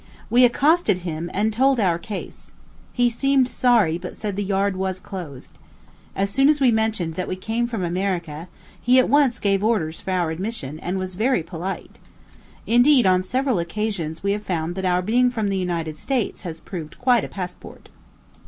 [0.31, 2.53] We accosted him, and told our case.
[2.91, 5.59] He seemed sorry, but said the yard was closed.
[6.15, 8.47] As soon as we mentioned that we came from America,
[8.81, 11.99] he at once gave orders for our admission, and was very polite.
[12.65, 16.59] Indeed, on several occasions we have found that our being from the United States has
[16.59, 17.89] proved quite a passport.